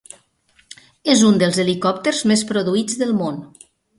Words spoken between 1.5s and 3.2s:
helicòpters més produïts del